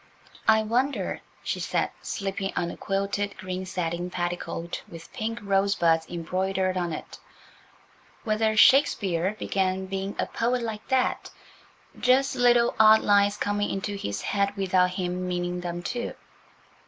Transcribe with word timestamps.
"I 0.47 0.63
wonder," 0.63 1.21
she 1.43 1.59
said, 1.59 1.91
slipping 2.01 2.51
on 2.55 2.71
a 2.71 2.75
quilted 2.75 3.37
green 3.37 3.67
satin 3.67 4.09
petticoat 4.09 4.81
with 4.87 5.13
pink 5.13 5.37
rosebuds 5.43 6.07
embroidered 6.09 6.75
on 6.75 6.91
it, 6.91 7.19
"whether 8.23 8.57
Shakespeare 8.57 9.35
began 9.37 9.85
being 9.85 10.15
a 10.17 10.25
poet 10.25 10.63
like 10.63 10.87
that–just 10.87 12.35
little 12.35 12.73
odd 12.79 13.01
lines 13.01 13.37
coming 13.37 13.69
into 13.69 13.95
his 13.95 14.23
head 14.23 14.57
without 14.57 14.89
him 14.89 15.27
meaning 15.27 15.61
them 15.61 15.83
to." 15.93 16.15